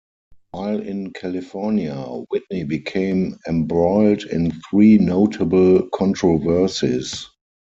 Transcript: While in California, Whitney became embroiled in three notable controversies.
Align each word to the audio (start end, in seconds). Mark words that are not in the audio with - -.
While 0.49 0.81
in 0.81 1.13
California, 1.13 1.93
Whitney 2.31 2.63
became 2.63 3.37
embroiled 3.47 4.23
in 4.23 4.51
three 4.71 4.97
notable 4.97 5.87
controversies. 5.93 7.29